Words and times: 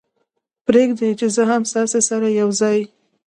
پرېږدئ 0.65 1.11
چې 1.19 1.27
زه 1.35 1.43
هم 1.49 1.61
تاسې 1.73 1.99
سره 2.09 2.27
یو 2.39 2.49
ځای. 2.59 2.79